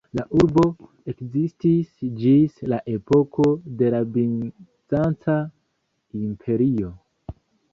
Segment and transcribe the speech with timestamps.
[0.17, 0.61] La urbo
[1.11, 1.91] ekzistis
[2.21, 3.45] ĝis la epoko
[3.83, 5.37] de la Bizanca
[6.23, 6.91] Imperio.